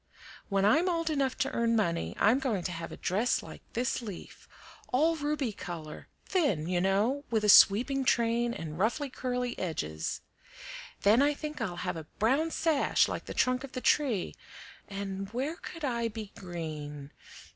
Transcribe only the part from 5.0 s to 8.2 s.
ruby color thin, you know, with a sweeping